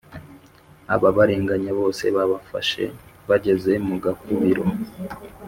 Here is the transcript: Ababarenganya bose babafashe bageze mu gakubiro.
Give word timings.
Ababarenganya 0.95 1.71
bose 1.79 2.05
babafashe 2.15 2.83
bageze 3.29 3.71
mu 3.87 3.95
gakubiro. 4.03 4.63